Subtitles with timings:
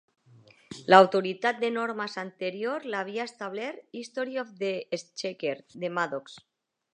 [0.93, 6.41] L'autoritat de normes anterior l'havia establert "History of the Exchequer" de Madox.